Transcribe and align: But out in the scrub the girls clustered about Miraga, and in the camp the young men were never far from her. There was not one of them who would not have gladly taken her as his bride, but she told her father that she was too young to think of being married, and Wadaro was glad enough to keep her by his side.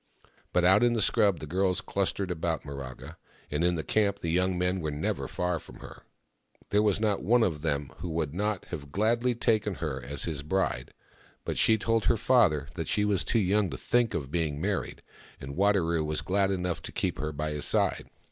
But 0.51 0.65
out 0.65 0.81
in 0.81 0.93
the 0.93 0.99
scrub 0.99 1.37
the 1.37 1.45
girls 1.45 1.79
clustered 1.79 2.31
about 2.31 2.63
Miraga, 2.65 3.17
and 3.51 3.63
in 3.63 3.75
the 3.75 3.83
camp 3.83 4.17
the 4.17 4.31
young 4.31 4.57
men 4.57 4.81
were 4.81 4.89
never 4.89 5.27
far 5.27 5.59
from 5.59 5.75
her. 5.75 6.01
There 6.71 6.81
was 6.81 6.99
not 6.99 7.21
one 7.21 7.43
of 7.43 7.61
them 7.61 7.91
who 7.97 8.09
would 8.09 8.33
not 8.33 8.65
have 8.69 8.91
gladly 8.91 9.35
taken 9.35 9.75
her 9.75 10.01
as 10.01 10.23
his 10.23 10.41
bride, 10.41 10.95
but 11.45 11.59
she 11.59 11.77
told 11.77 12.05
her 12.05 12.17
father 12.17 12.67
that 12.73 12.87
she 12.87 13.05
was 13.05 13.23
too 13.23 13.37
young 13.37 13.69
to 13.69 13.77
think 13.77 14.15
of 14.15 14.31
being 14.31 14.59
married, 14.59 15.03
and 15.39 15.55
Wadaro 15.55 16.03
was 16.03 16.23
glad 16.23 16.49
enough 16.49 16.81
to 16.81 16.91
keep 16.91 17.19
her 17.19 17.31
by 17.31 17.51
his 17.51 17.65
side. 17.65 18.09